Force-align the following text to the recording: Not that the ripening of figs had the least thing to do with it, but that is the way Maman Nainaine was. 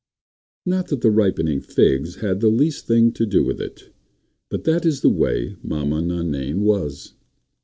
Not 0.65 0.87
that 0.87 1.01
the 1.01 1.11
ripening 1.11 1.59
of 1.59 1.67
figs 1.67 2.15
had 2.15 2.39
the 2.39 2.47
least 2.47 2.87
thing 2.87 3.11
to 3.11 3.23
do 3.23 3.43
with 3.43 3.61
it, 3.61 3.93
but 4.49 4.63
that 4.63 4.83
is 4.83 5.01
the 5.01 5.09
way 5.09 5.57
Maman 5.61 6.07
Nainaine 6.07 6.61
was. 6.61 7.13